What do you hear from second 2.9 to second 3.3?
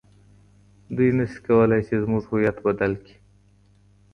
کړي.